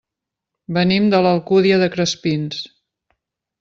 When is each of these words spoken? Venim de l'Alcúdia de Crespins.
Venim 0.77 1.05
de 1.15 1.21
l'Alcúdia 1.27 1.79
de 1.85 1.93
Crespins. 1.99 2.67